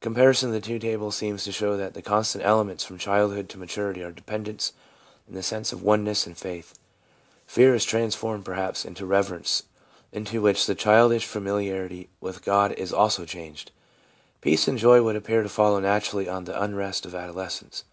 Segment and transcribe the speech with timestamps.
[0.00, 3.58] Comparison of the two tables seems to show that the constant elements from childhood to
[3.58, 4.72] maturity are dependence
[5.26, 6.72] and the sense of oneness and faith.
[7.46, 9.64] Fear is transformed, perhaps, into reverence,
[10.10, 13.70] into which the childish familiarity with God is also changed.
[14.40, 17.84] Peace and joy would appear to follow naturally on the unrest of adolescence.